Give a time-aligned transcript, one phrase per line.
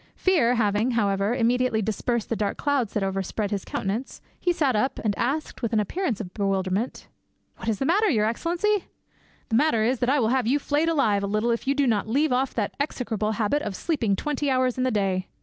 [0.15, 4.97] Fear having, however, immediately dispersed the dark clouds that overspread his countenance, he sat up,
[5.03, 7.07] and asked with an appearance of bewilderment—
[7.57, 8.85] "What is the matter, your excellency?"
[9.49, 11.85] "The matter is that I will have you flayed alive a little if you do
[11.85, 15.27] not leave off that execrable habit of sleeping twenty hours in the day."